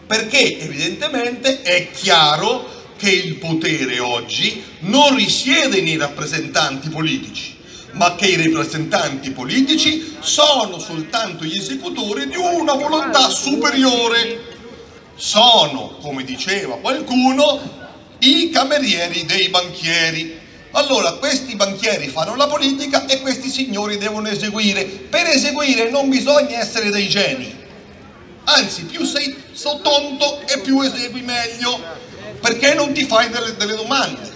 Perché 0.06 0.60
evidentemente 0.60 1.64
è 1.64 1.90
chiaro 1.90 2.83
che 2.98 3.10
il 3.10 3.36
potere 3.36 4.00
oggi 4.00 4.64
non 4.80 5.16
risiede 5.16 5.82
nei 5.82 5.98
rappresentanti 5.98 6.90
politici, 6.90 7.56
ma 7.92 8.16
che 8.16 8.28
i 8.28 8.42
rappresentanti 8.42 9.32
politici 9.32 10.16
sono 10.20 10.80
soltanto 10.80 11.44
gli 11.44 11.58
esecutori 11.58 12.28
di 12.28 12.38
una 12.38 12.74
volontà 12.74 13.30
superiore. 13.30 14.52
Sono, 15.16 15.98
come 16.02 16.24
diceva 16.24 16.78
qualcuno, 16.78 17.82
i 18.20 18.50
camerieri 18.50 19.26
dei 19.26 19.50
banchieri. 19.50 20.40
Allora 20.72 21.14
questi 21.14 21.56
banchieri 21.56 22.08
fanno 22.08 22.36
la 22.36 22.48
politica 22.48 23.06
e 23.06 23.22
questi 23.22 23.50
signori 23.50 23.98
devono 23.98 24.28
eseguire. 24.28 24.86
Per 24.86 25.28
eseguire 25.28 25.90
non 25.92 26.10
bisogna 26.10 26.58
essere 26.58 26.90
dei 26.90 27.08
geni, 27.10 27.56
anzi 28.46 28.86
più 28.86 29.06
sei 29.06 29.36
tonto 29.82 30.42
e 30.48 30.60
più 30.62 30.82
esegui 30.82 31.22
meglio 31.22 31.80
perché 32.44 32.74
non 32.74 32.92
ti 32.92 33.06
fai 33.06 33.30
delle, 33.30 33.56
delle 33.56 33.78
domande? 33.78 34.30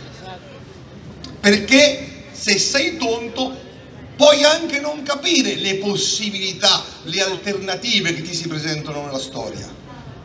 Perché 1.42 2.24
se 2.32 2.58
sei 2.58 2.96
tonto 2.96 3.54
puoi 4.16 4.46
anche 4.46 4.80
non 4.80 5.04
capire 5.04 5.56
le 5.56 5.76
possibilità, 5.76 6.86
le 7.04 7.22
alternative 7.22 8.14
che 8.14 8.22
ti 8.22 8.34
si 8.34 8.48
presentano 8.48 9.04
nella 9.04 9.20
storia. 9.20 9.70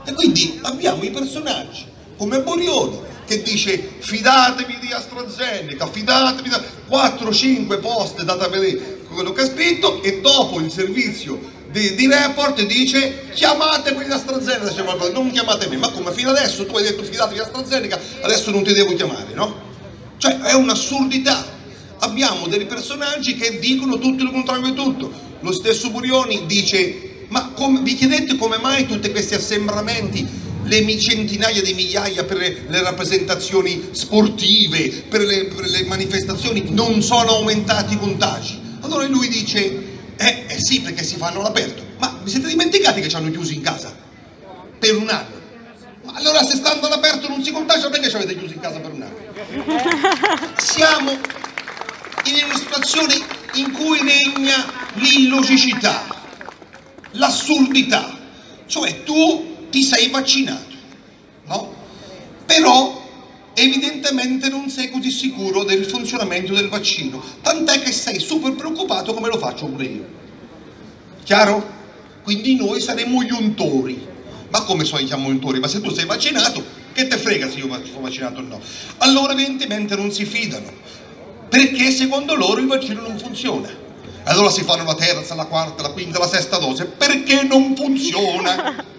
E 0.05 0.13
quindi 0.13 0.61
abbiamo 0.63 1.03
i 1.03 1.11
personaggi 1.11 1.85
come 2.17 2.41
Borioni 2.43 3.01
che 3.27 3.43
dice 3.43 3.95
fidatevi 3.99 4.79
di 4.79 4.93
AstraZeneca, 4.93 5.89
fidatevi 5.89 6.49
da 6.49 6.63
4-5 6.89 7.81
post 7.81 8.23
date 8.23 8.45
a 8.45 8.49
vedere 8.49 9.01
quello 9.13 9.33
che 9.33 9.41
ha 9.41 9.47
scritto 9.47 10.05
e 10.05 10.21
dopo 10.21 10.61
il 10.61 10.71
servizio 10.71 11.41
di, 11.73 11.95
di 11.95 12.07
report 12.07 12.63
dice 12.65 13.31
chiamate 13.33 13.95
quelli 13.95 14.09
di 14.09 14.15
AstraZeneca, 14.15 15.11
non 15.13 15.31
chiamate 15.31 15.69
me, 15.69 15.77
ma 15.79 15.91
come 15.91 16.13
fino 16.13 16.31
adesso 16.31 16.67
tu 16.67 16.77
hai 16.77 16.85
detto 16.85 17.03
fidatevi 17.03 17.35
di 17.35 17.41
AstraZeneca, 17.41 17.99
adesso 18.21 18.51
non 18.51 18.63
ti 18.63 18.73
devo 18.73 18.95
chiamare, 18.95 19.33
no? 19.35 19.71
Cioè 20.19 20.39
è 20.39 20.55
un'assurdità. 20.55 21.61
Abbiamo 22.01 22.47
dei 22.47 22.67
personaggi 22.67 23.37
che 23.37 23.59
dicono 23.59 23.99
tutto 23.99 24.23
il 24.23 24.31
contrario 24.31 24.65
di 24.65 24.75
tutto. 24.75 25.11
Lo 25.41 25.53
stesso 25.53 25.91
Burioni 25.91 26.47
dice, 26.47 27.27
ma 27.29 27.51
come, 27.55 27.81
vi 27.81 27.95
chiedete 27.95 28.37
come 28.37 28.59
mai 28.59 28.87
tutti 28.87 29.11
questi 29.11 29.35
assembramenti, 29.35 30.41
le 30.65 30.99
centinaia 30.99 31.61
di 31.63 31.73
migliaia 31.75 32.25
per 32.25 32.37
le, 32.37 32.65
le 32.69 32.83
rappresentazioni 32.83 33.89
sportive, 33.93 35.05
per 35.09 35.23
le, 35.23 35.47
per 35.47 35.69
le 35.69 35.85
manifestazioni, 35.85 36.67
non 36.69 37.03
sono 37.03 37.37
aumentati 37.37 37.95
i 37.95 37.99
contagi? 37.99 38.61
Allora 38.81 39.07
lui 39.07 39.29
dice, 39.29 39.92
eh, 40.17 40.45
eh 40.49 40.61
sì, 40.61 40.81
perché 40.81 41.03
si 41.03 41.17
fanno 41.17 41.41
all'aperto. 41.41 41.83
Ma 41.99 42.19
vi 42.23 42.31
siete 42.31 42.49
dimenticati 42.49 43.01
che 43.01 43.09
ci 43.09 43.17
hanno 43.17 43.31
chiusi 43.31 43.55
in 43.55 43.63
casa? 43.63 43.95
Per 44.79 44.97
un 44.97 45.09
anno. 45.09 45.41
Ma 46.05 46.15
allora 46.15 46.43
se 46.45 46.57
stando 46.57 46.87
all'aperto 46.87 47.29
non 47.29 47.43
si 47.43 47.53
contagia, 47.53 47.89
perché 47.89 48.09
ci 48.09 48.17
avete 48.17 48.37
chiusi 48.37 48.55
in 48.55 48.61
casa 48.61 48.79
per 48.81 48.93
un 48.93 49.03
anno? 49.03 50.55
Siamo 50.59 51.11
in 51.13 52.45
una 52.45 52.57
situazione 52.57 53.15
in 53.55 53.73
cui 53.73 53.99
regna 53.99 54.65
l'illogicità, 54.95 56.05
l'assurdità. 57.13 58.19
Cioè 58.67 59.03
tu 59.05 59.69
ti 59.71 59.83
sei 59.83 60.09
vaccinato, 60.09 60.75
no? 61.47 61.75
Però 62.47 63.02
evidentemente 63.55 64.49
non 64.49 64.69
sei 64.69 64.91
così 64.91 65.11
sicuro 65.11 65.65
del 65.65 65.85
funzionamento 65.85 66.55
del 66.55 66.69
vaccino, 66.69 67.23
tant'è 67.43 67.81
che 67.81 67.93
sei 67.93 68.19
super 68.21 68.53
preoccupato 68.53 69.15
come 69.15 69.29
lo 69.29 69.39
faccio 69.39 69.67
pure 69.67 69.85
io. 69.85 70.07
Chiaro? 71.25 71.81
Quindi 72.23 72.57
noi 72.57 72.81
saremmo 72.81 73.23
gli 73.23 73.33
untori. 73.33 74.11
Ma 74.51 74.63
come 74.63 74.85
sono 74.85 75.01
gli 75.01 75.13
untori? 75.13 75.61
Ma 75.61 75.69
se 75.69 75.81
tu 75.81 75.91
sei 75.91 76.05
vaccinato, 76.05 76.63
che 76.93 77.07
te 77.07 77.17
frega 77.17 77.49
se 77.49 77.59
io 77.59 77.69
sono 77.85 78.01
vaccinato 78.01 78.41
o 78.41 78.43
no? 78.43 78.61
Allora 78.99 79.33
evidentemente 79.33 79.97
non 79.97 80.13
si 80.13 80.27
fidano, 80.27 80.71
perché 81.49 81.91
secondo 81.91 82.35
loro 82.35 82.61
il 82.61 82.67
vaccino 82.67 83.01
non 83.01 83.19
funziona. 83.19 83.71
Allora 84.25 84.51
si 84.51 84.63
fanno 84.63 84.85
la 84.85 84.95
terza, 84.95 85.35
la 85.35 85.47
quarta, 85.47 85.83
la 85.83 85.91
quinta, 85.91 86.19
la 86.19 86.29
sesta 86.29 86.59
dose, 86.59 86.85
perché 86.85 87.43
non 87.43 87.75
funziona. 87.75 88.85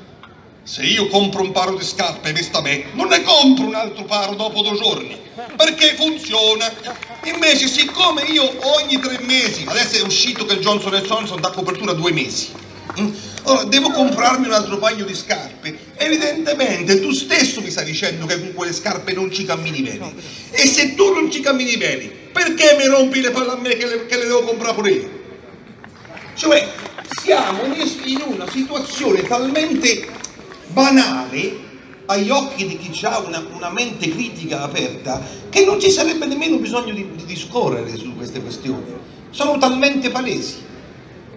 Se 0.66 0.82
io 0.82 1.08
compro 1.08 1.42
un 1.42 1.52
paro 1.52 1.76
di 1.76 1.84
scarpe 1.84 2.30
e 2.30 2.32
vesta 2.32 2.62
me, 2.62 2.86
non 2.94 3.10
ne 3.10 3.22
compro 3.22 3.66
un 3.66 3.76
altro 3.76 4.06
paro 4.06 4.34
dopo 4.34 4.62
due 4.62 4.78
giorni, 4.78 5.20
perché 5.58 5.94
funziona. 5.96 6.72
Invece, 7.26 7.68
siccome 7.68 8.24
io 8.24 8.50
ogni 8.78 8.98
tre 8.98 9.20
mesi, 9.24 9.66
adesso 9.68 9.98
è 9.98 10.02
uscito 10.02 10.46
che 10.46 10.54
il 10.54 10.60
Johnson 10.62 10.94
Johnson 11.06 11.42
dà 11.42 11.52
copertura 11.52 11.92
due 11.92 12.14
mesi, 12.14 12.52
mm, 12.98 13.10
allora 13.44 13.64
devo 13.66 13.92
comprarmi 13.92 14.48
un 14.48 14.54
altro 14.54 14.78
paio 14.78 15.04
di 15.04 15.14
scarpe, 15.14 15.78
evidentemente 15.98 17.02
tu 17.02 17.12
stesso 17.12 17.60
mi 17.60 17.70
stai 17.70 17.84
dicendo 17.84 18.26
che 18.26 18.40
con 18.40 18.54
quelle 18.54 18.72
scarpe 18.72 19.12
non 19.12 19.34
ci 19.34 19.44
cammini 19.44 19.82
bene. 19.82 20.14
E 20.50 20.66
se 20.66 20.96
tu 20.96 21.12
non 21.12 21.30
ci 21.30 21.42
cammini 21.42 21.76
bene, 21.76 22.06
perché 22.32 22.78
mi 22.78 22.86
rompi 22.86 23.20
le 23.20 23.32
palle 23.32 23.52
a 23.52 23.58
me 23.58 23.76
che 23.76 23.86
le, 23.86 24.06
che 24.06 24.18
le 24.18 24.28
devo 24.28 24.44
comprare 24.44 24.74
pure 24.76 24.92
io? 24.92 25.22
Cioè, 26.36 26.72
siamo 27.22 27.66
in 27.66 28.22
una 28.26 28.50
situazione 28.50 29.24
talmente 29.24 30.22
banale 30.74 31.72
agli 32.06 32.30
occhi 32.30 32.68
di 32.68 32.78
chi 32.78 33.06
ha 33.06 33.20
una, 33.20 33.46
una, 33.54 33.70
mente 33.70 34.10
critica 34.10 34.64
aperta 34.64 35.22
che 35.50 35.64
non 35.64 35.80
ci 35.80 35.90
sarebbe 35.90 36.26
nemmeno 36.26 36.58
bisogno 36.58 36.94
di, 36.94 37.08
di 37.16 37.26
discorrere 37.26 37.96
su 37.96 38.14
queste 38.16 38.42
questioni. 38.42 38.84
Sono 39.30 39.58
talmente 39.58 40.10
palesi. 40.10 40.56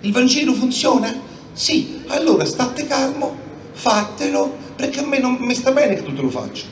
Il 0.00 0.12
Vangelo 0.12 0.52
funziona? 0.52 1.14
Sì, 1.52 2.02
allora 2.08 2.44
state 2.44 2.86
calmo, 2.86 3.34
fatelo, 3.72 4.56
perché 4.74 5.00
a 5.00 5.06
me 5.06 5.18
non 5.18 5.36
mi 5.40 5.54
sta 5.54 5.70
bene 5.70 5.94
che 5.94 6.02
tu 6.02 6.14
te 6.14 6.22
lo 6.22 6.30
faccia. 6.30 6.66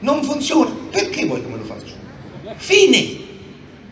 Non 0.00 0.22
funziona, 0.22 0.70
perché 0.90 1.24
vuoi 1.24 1.40
che 1.40 1.48
me 1.48 1.56
lo 1.56 1.64
faccia? 1.64 1.94
Fine! 2.56 3.26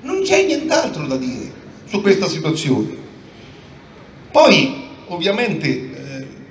Non 0.02 0.22
c'è 0.22 0.44
nient'altro 0.44 1.06
da 1.06 1.16
dire 1.16 1.52
su 1.88 2.00
questa 2.00 2.28
situazione. 2.28 3.04
Poi, 4.30 4.84
ovviamente, 5.06 5.95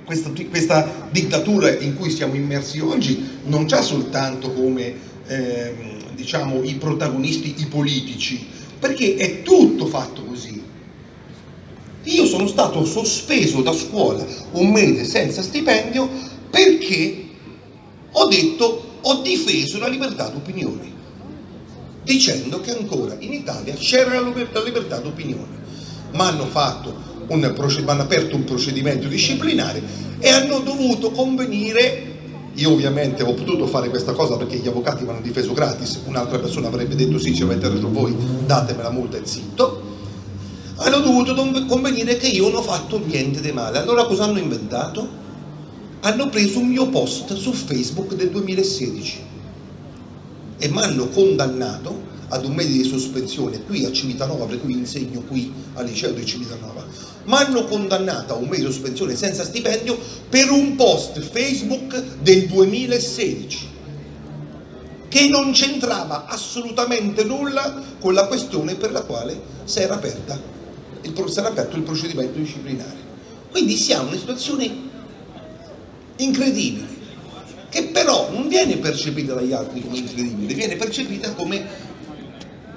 questa, 0.06 0.30
questa, 0.48 1.08
dittatura 1.10 1.76
in 1.76 1.96
cui 1.96 2.10
siamo 2.10 2.36
immersi 2.36 2.78
oggi 2.78 3.40
non 3.44 3.66
c'ha 3.66 3.82
soltanto 3.82 4.52
come 4.52 4.94
eh, 5.26 5.74
diciamo, 6.14 6.62
i 6.62 6.74
protagonisti 6.74 7.56
i 7.58 7.66
politici, 7.66 8.46
perché 8.78 9.16
è 9.16 9.42
tutto 9.42 9.86
fatto 9.86 10.22
così. 10.22 10.62
Io 12.04 12.24
sono 12.24 12.46
stato 12.46 12.84
sospeso 12.84 13.62
da 13.62 13.72
scuola 13.72 14.24
un 14.52 14.70
mese 14.70 15.04
senza 15.04 15.42
stipendio 15.42 16.08
perché 16.50 17.24
ho 18.12 18.26
detto, 18.28 18.98
ho 19.00 19.22
difeso 19.22 19.78
la 19.78 19.88
libertà 19.88 20.28
d'opinione, 20.28 20.92
dicendo 22.04 22.60
che 22.60 22.76
ancora 22.76 23.16
in 23.18 23.32
Italia 23.32 23.74
c'era 23.74 24.20
la 24.20 24.62
libertà 24.62 24.98
d'opinione. 24.98 25.64
Ma 26.12 26.28
hanno, 26.28 26.46
un, 27.28 27.44
hanno 27.86 28.02
aperto 28.02 28.36
un 28.36 28.44
procedimento 28.44 29.08
disciplinare 29.08 29.82
e 30.18 30.28
hanno 30.28 30.60
dovuto 30.60 31.10
convenire 31.10 32.14
io 32.56 32.72
ovviamente 32.72 33.22
ho 33.22 33.34
potuto 33.34 33.66
fare 33.66 33.90
questa 33.90 34.12
cosa 34.12 34.38
perché 34.38 34.56
gli 34.56 34.66
avvocati 34.66 35.04
mi 35.04 35.10
hanno 35.10 35.20
difeso 35.20 35.52
gratis, 35.52 36.00
un'altra 36.06 36.38
persona 36.38 36.68
avrebbe 36.68 36.94
detto 36.94 37.18
sì, 37.18 37.34
ci 37.34 37.42
avete 37.42 37.68
ragione 37.68 37.92
voi, 37.92 38.16
datemi 38.46 38.80
la 38.80 38.90
multa 38.90 39.18
e 39.18 39.26
zitto. 39.26 39.82
Hanno 40.76 41.00
dovuto 41.00 41.34
convenire 41.66 42.16
che 42.16 42.28
io 42.28 42.48
non 42.48 42.56
ho 42.56 42.62
fatto 42.62 42.98
niente 43.04 43.42
di 43.42 43.52
male. 43.52 43.78
Allora 43.78 44.06
cosa 44.06 44.24
hanno 44.24 44.38
inventato? 44.38 45.06
Hanno 46.00 46.28
preso 46.30 46.58
un 46.60 46.68
mio 46.68 46.88
post 46.88 47.34
su 47.34 47.52
Facebook 47.52 48.14
del 48.14 48.30
2016 48.30 49.24
e 50.58 50.68
mi 50.68 50.80
hanno 50.80 51.08
condannato 51.08 52.14
ad 52.28 52.44
un 52.44 52.54
mese 52.54 52.72
di 52.72 52.84
sospensione 52.84 53.62
qui 53.64 53.84
a 53.84 53.92
Civitanova, 53.92 54.46
per 54.46 54.60
cui 54.60 54.72
insegno 54.72 55.20
qui 55.20 55.52
al 55.74 55.84
liceo 55.84 56.12
di 56.12 56.24
Civitanova, 56.24 56.84
ma 57.26 57.38
hanno 57.38 57.64
condannato 57.64 58.34
a 58.34 58.36
un 58.36 58.48
mese 58.48 58.62
di 58.62 58.72
sospensione 58.72 59.16
senza 59.16 59.44
stipendio 59.44 59.98
per 60.28 60.50
un 60.50 60.74
post 60.74 61.20
Facebook 61.20 62.02
del 62.20 62.46
2016 62.46 63.74
che 65.08 65.28
non 65.28 65.52
c'entrava 65.52 66.26
assolutamente 66.26 67.24
nulla 67.24 67.82
con 68.00 68.12
la 68.12 68.26
questione 68.26 68.74
per 68.74 68.90
la 68.92 69.02
quale 69.02 69.40
si 69.64 69.78
era, 69.78 69.94
aperta, 69.94 70.38
si 71.02 71.38
era 71.38 71.48
aperto 71.48 71.76
il 71.76 71.82
procedimento 71.82 72.38
disciplinare. 72.38 73.04
Quindi 73.50 73.76
siamo 73.76 74.02
in 74.02 74.08
una 74.08 74.18
situazione 74.18 74.70
incredibile, 76.16 76.86
che 77.70 77.84
però 77.84 78.30
non 78.30 78.48
viene 78.48 78.76
percepita 78.76 79.34
dagli 79.34 79.52
altri 79.52 79.80
come 79.80 79.96
incredibile, 79.96 80.54
viene 80.54 80.76
percepita 80.76 81.32
come 81.32 81.94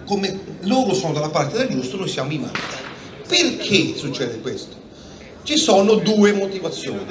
come 0.10 0.40
loro 0.62 0.96
sono 0.96 1.14
dalla 1.14 1.30
parte 1.30 1.56
del 1.60 1.70
giusto, 1.70 1.96
noi 1.96 2.10
siamo 2.10 2.32
i 2.32 2.40
mali. 2.40 2.60
Perché 3.30 3.94
succede 3.96 4.40
questo? 4.40 4.76
Ci 5.44 5.56
sono 5.56 5.96
due 5.96 6.34
motivazioni. 6.34 7.06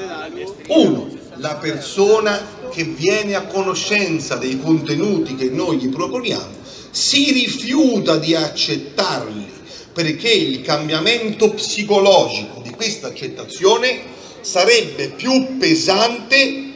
Uno, 0.66 1.08
la 1.36 1.54
persona 1.54 2.44
che 2.72 2.82
viene 2.82 3.36
a 3.36 3.46
conoscenza 3.46 4.34
dei 4.34 4.58
contenuti 4.58 5.36
che 5.36 5.48
noi 5.48 5.78
gli 5.78 5.88
proponiamo 5.88 6.56
si 6.90 7.30
rifiuta 7.30 8.16
di 8.16 8.34
accettarli 8.34 9.46
perché 9.92 10.28
il 10.28 10.62
cambiamento 10.62 11.50
psicologico 11.50 12.62
di 12.62 12.70
questa 12.70 13.06
accettazione 13.06 14.00
sarebbe 14.40 15.10
più 15.10 15.56
pesante 15.56 16.72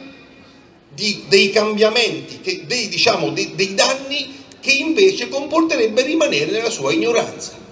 di, 0.93 1.23
dei 1.27 1.49
cambiamenti, 1.49 2.39
che, 2.39 2.63
dei, 2.65 2.87
diciamo, 2.87 3.31
dei, 3.31 3.55
dei 3.55 3.73
danni 3.75 4.41
che 4.61 4.71
invece 4.71 5.27
comporterebbe 5.27 6.01
rimanere 6.03 6.51
nella 6.51 6.69
sua 6.69 6.93
ignoranza. 6.93 7.62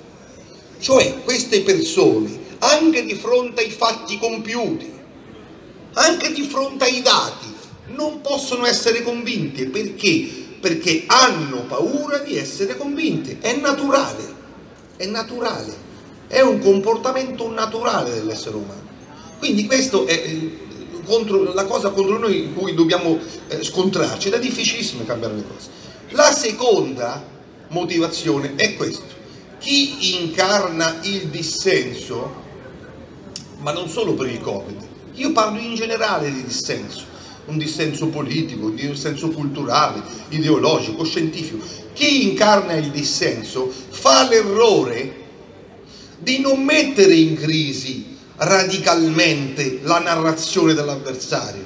Cioè 0.81 1.21
queste 1.23 1.61
persone, 1.61 2.39
anche 2.57 3.05
di 3.05 3.13
fronte 3.13 3.61
ai 3.61 3.69
fatti 3.69 4.17
compiuti, 4.17 4.91
anche 5.93 6.31
di 6.31 6.41
fronte 6.41 6.85
ai 6.85 7.03
dati, 7.03 7.45
non 7.89 8.21
possono 8.21 8.65
essere 8.65 9.03
convinte 9.03 9.67
perché? 9.67 10.27
Perché 10.59 11.03
hanno 11.05 11.65
paura 11.67 12.17
di 12.17 12.35
essere 12.35 12.75
convinte. 12.77 13.37
È 13.39 13.55
naturale, 13.57 14.23
è 14.97 15.05
naturale, 15.05 15.71
è 16.25 16.41
un 16.41 16.57
comportamento 16.59 17.47
naturale 17.51 18.15
dell'essere 18.15 18.55
umano. 18.55 18.89
Quindi 19.37 19.67
questo 19.67 20.07
è 20.07 20.13
eh, 20.13 20.57
contro, 21.05 21.53
la 21.53 21.65
cosa 21.65 21.91
contro 21.91 22.17
noi 22.17 22.45
in 22.45 22.55
cui 22.55 22.73
dobbiamo 22.73 23.19
eh, 23.49 23.63
scontrarci 23.63 24.29
ed 24.29 24.33
è 24.33 24.39
difficilissimo 24.39 25.03
cambiare 25.03 25.35
le 25.35 25.43
cose. 25.47 25.69
La 26.09 26.31
seconda 26.31 27.23
motivazione 27.67 28.55
è 28.55 28.75
questo. 28.75 29.20
Chi 29.61 30.19
incarna 30.19 31.01
il 31.03 31.27
dissenso, 31.27 32.33
ma 33.59 33.71
non 33.71 33.87
solo 33.87 34.15
per 34.15 34.27
il 34.27 34.41
Covid, 34.41 34.87
io 35.13 35.31
parlo 35.33 35.59
in 35.59 35.75
generale 35.75 36.33
di 36.33 36.43
dissenso, 36.43 37.03
un 37.45 37.59
dissenso 37.59 38.07
politico, 38.07 38.65
un 38.65 38.75
dissenso 38.75 39.29
culturale, 39.29 40.01
ideologico, 40.29 41.03
scientifico. 41.03 41.63
Chi 41.93 42.31
incarna 42.31 42.73
il 42.73 42.89
dissenso 42.89 43.71
fa 43.89 44.27
l'errore 44.27 45.19
di 46.17 46.39
non 46.39 46.63
mettere 46.63 47.13
in 47.13 47.35
crisi 47.35 48.17
radicalmente 48.37 49.81
la 49.83 49.99
narrazione 49.99 50.73
dell'avversario, 50.73 51.65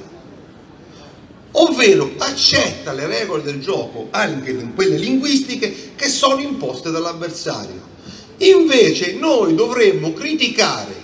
ovvero 1.58 2.12
accetta 2.18 2.94
le 2.94 3.08
regole 3.08 3.44
del 3.44 3.62
gioco, 3.62 4.08
anche 4.12 4.56
quelle 4.74 4.98
linguistiche, 4.98 5.94
che 5.96 6.10
sono 6.10 6.40
imposte 6.40 6.92
dall'avversario. 6.92 7.94
Invece 8.38 9.14
noi 9.14 9.56
dovremmo 9.56 10.14
criticare 10.14 11.04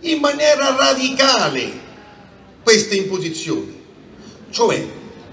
in 0.00 0.18
maniera 0.18 0.74
radicale 0.76 1.82
queste 2.62 2.96
imposizioni. 2.96 3.82
Cioè, 4.50 4.86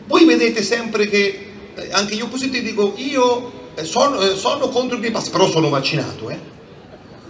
voi 0.06 0.26
vedete 0.26 0.62
sempre 0.62 1.08
che 1.08 1.48
eh, 1.74 1.88
anche 1.92 2.16
gli 2.16 2.22
oppositi 2.22 2.62
dicono 2.62 2.94
io 2.98 3.70
eh, 3.76 3.86
sono, 3.86 4.20
eh, 4.20 4.36
sono, 4.36 4.70
contro 4.70 4.96
il 4.96 5.02
Green 5.02 5.14
Pass, 5.14 5.30
però 5.30 5.50
sono 5.50 5.70
vaccinato, 5.70 6.30
eh? 6.30 6.50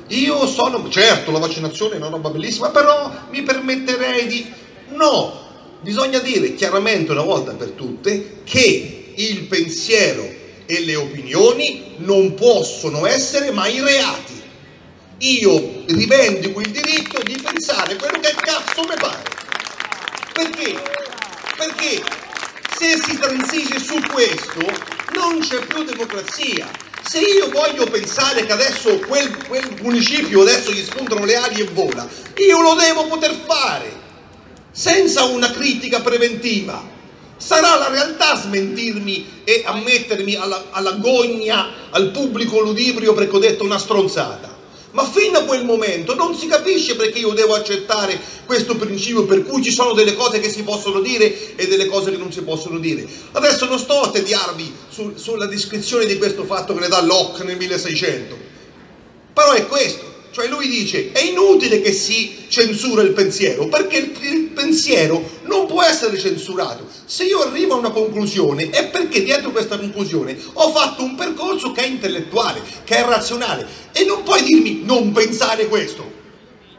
Io 0.07 0.45
sono, 0.45 0.89
certo 0.89 1.31
la 1.31 1.39
vaccinazione 1.39 1.93
è 1.93 1.97
una 1.97 2.09
roba 2.09 2.29
bellissima, 2.29 2.69
però 2.69 3.09
mi 3.29 3.43
permetterei 3.43 4.27
di... 4.27 4.51
No, 4.89 5.50
bisogna 5.81 6.19
dire 6.19 6.53
chiaramente 6.53 7.11
una 7.11 7.23
volta 7.23 7.53
per 7.53 7.69
tutte 7.69 8.41
che 8.43 9.13
il 9.15 9.43
pensiero 9.43 10.39
e 10.65 10.85
le 10.85 10.95
opinioni 10.95 11.95
non 11.97 12.33
possono 12.35 13.05
essere 13.05 13.51
mai 13.51 13.79
reati. 13.81 14.39
Io 15.17 15.83
rivendico 15.87 16.61
il 16.61 16.71
diritto 16.71 17.21
di 17.21 17.37
pensare 17.41 17.95
quello 17.95 18.19
che 18.19 18.33
cazzo 18.39 18.81
mi 18.81 18.95
pare. 18.99 19.23
Perché? 20.33 20.81
Perché 21.57 22.01
se 22.77 22.97
si 22.97 23.17
transige 23.17 23.79
su 23.79 23.99
questo 24.11 24.61
non 25.13 25.39
c'è 25.39 25.59
più 25.65 25.83
democrazia. 25.83 26.69
Se 27.03 27.19
io 27.19 27.49
voglio 27.49 27.85
pensare 27.85 28.45
che 28.45 28.51
adesso 28.51 28.97
quel, 28.99 29.45
quel 29.47 29.77
municipio 29.81 30.41
adesso 30.41 30.71
gli 30.71 30.83
spuntano 30.83 31.25
le 31.25 31.35
ali 31.35 31.59
e 31.59 31.65
vola, 31.65 32.07
io 32.37 32.61
lo 32.61 32.73
devo 32.75 33.05
poter 33.07 33.35
fare 33.45 34.01
senza 34.81 35.25
una 35.25 35.51
critica 35.51 36.01
preventiva. 36.01 36.83
Sarà 37.37 37.77
la 37.77 37.89
realtà 37.89 38.35
smentirmi 38.35 39.43
e 39.43 39.61
ammettermi 39.63 40.33
alla, 40.33 40.69
alla 40.71 40.93
gogna, 40.93 41.89
al 41.91 42.09
pubblico 42.09 42.59
ludibrio 42.61 43.13
perché 43.13 43.35
ho 43.35 43.39
detto 43.39 43.63
una 43.63 43.77
stronzata. 43.77 44.57
Ma 44.93 45.05
fino 45.05 45.37
a 45.37 45.43
quel 45.43 45.65
momento 45.65 46.15
non 46.15 46.35
si 46.35 46.47
capisce 46.47 46.95
perché 46.95 47.19
io 47.19 47.29
devo 47.33 47.53
accettare 47.53 48.19
questo 48.47 48.75
principio 48.75 49.25
per 49.25 49.45
cui 49.45 49.61
ci 49.61 49.71
sono 49.71 49.93
delle 49.93 50.15
cose 50.15 50.39
che 50.39 50.49
si 50.49 50.63
possono 50.63 50.99
dire 50.99 51.55
e 51.55 51.67
delle 51.67 51.85
cose 51.85 52.09
che 52.09 52.17
non 52.17 52.31
si 52.31 52.41
possono 52.41 52.79
dire. 52.79 53.07
Adesso 53.33 53.67
non 53.67 53.77
sto 53.77 54.01
a 54.01 54.09
tediarvi 54.09 54.73
su, 54.89 55.13
sulla 55.15 55.45
descrizione 55.45 56.07
di 56.07 56.17
questo 56.17 56.43
fatto 56.43 56.73
che 56.73 56.79
ne 56.79 56.87
dà 56.87 57.01
Locke 57.03 57.43
nel 57.43 57.57
1600, 57.57 58.35
però 59.31 59.51
è 59.51 59.67
questo. 59.67 60.10
Cioè 60.31 60.47
lui 60.47 60.69
dice, 60.69 61.11
è 61.11 61.19
inutile 61.19 61.81
che 61.81 61.91
si 61.91 62.45
censura 62.47 63.01
il 63.01 63.11
pensiero, 63.11 63.67
perché 63.67 63.97
il, 63.97 64.17
il, 64.21 64.43
pensiero 64.53 65.39
non 65.43 65.65
può 65.65 65.81
essere 65.83 66.17
censurato. 66.17 66.87
Se 67.05 67.25
io 67.25 67.41
arrivo 67.41 67.73
a 67.73 67.77
una 67.77 67.91
conclusione 67.91 68.69
è 68.69 68.87
perché 68.87 69.23
dietro 69.23 69.51
questa 69.51 69.77
conclusione 69.77 70.37
ho 70.53 70.71
fatto 70.71 71.03
un 71.03 71.15
percorso 71.15 71.73
che 71.73 71.81
è 71.81 71.85
intellettuale, 71.85 72.61
che 72.85 72.95
è 72.95 73.05
razionale. 73.05 73.67
E 73.91 74.05
non 74.05 74.23
puoi 74.23 74.41
dirmi 74.43 74.83
non 74.85 75.11
pensare 75.11 75.67
questo. 75.67 76.19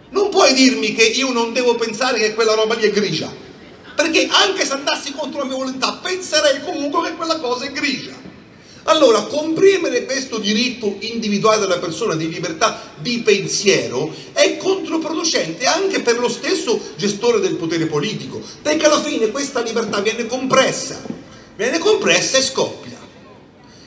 Non 0.09 0.31
puoi 0.31 0.55
dirmi 0.55 0.95
che 0.95 1.05
io 1.05 1.31
non 1.31 1.53
devo 1.53 1.75
pensare 1.75 2.19
che 2.19 2.33
quella 2.33 2.55
roba 2.55 2.75
lì 2.75 2.85
è 2.85 2.91
grigia. 2.91 3.31
Perché 3.95 4.29
anche 4.31 4.65
se 4.65 4.73
andassi 4.73 5.13
contro 5.13 5.41
la 5.41 5.45
mia 5.45 5.57
volontà, 5.57 6.01
penserei 6.03 6.63
comunque 6.63 7.11
che 7.11 7.17
quella 7.17 7.39
cosa 7.39 7.67
è 7.67 7.73
grigia. 7.73 8.22
Allora, 8.85 9.23
comprimere 9.23 10.05
questo 10.05 10.39
diritto 10.39 10.97
individuale 11.01 11.61
della 11.61 11.79
persona 11.79 12.15
di 12.15 12.29
libertà 12.29 12.91
di 12.99 13.21
pensiero 13.21 14.13
è 14.33 14.57
controproducente 14.57 15.67
anche 15.67 16.01
per 16.01 16.19
lo 16.19 16.29
stesso 16.29 16.81
gestore 16.97 17.39
del 17.39 17.55
potere 17.55 17.87
politico, 17.87 18.41
perché 18.61 18.87
alla 18.87 19.01
fine 19.01 19.31
questa 19.31 19.61
libertà 19.61 20.01
viene 20.01 20.27
compressa, 20.27 21.01
viene 21.55 21.79
compressa 21.79 22.39
e 22.39 22.43
scoppia. 22.43 22.99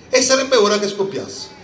E 0.10 0.22
sarebbe 0.22 0.56
ora 0.56 0.80
che 0.80 0.88
scoppiasse. 0.88 1.55